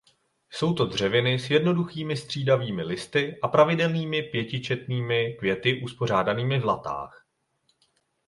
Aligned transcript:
Jsou 0.51 0.73
to 0.73 0.85
dřeviny 0.85 1.39
s 1.39 1.49
jednoduchými 1.49 2.17
střídavými 2.17 2.83
listy 2.83 3.39
a 3.41 3.47
pravidelnými 3.47 4.23
pětičetnými 4.23 5.33
květy 5.33 5.81
uspořádanými 5.83 6.59
v 6.59 6.65
latách. 6.65 7.25